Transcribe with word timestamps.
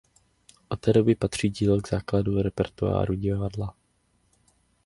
Od 0.69 0.79
té 0.79 0.93
doby 0.93 1.15
patří 1.15 1.49
dílo 1.49 1.81
k 1.81 1.87
základu 1.89 2.41
repertoáru 2.41 3.13
divadla. 3.13 3.75